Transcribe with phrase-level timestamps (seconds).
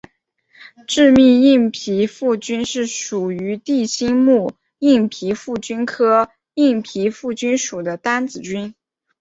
[0.87, 8.73] 致密硬皮腹菌是属于地星目硬皮腹菌科硬皮腹菌属的一种担子菌。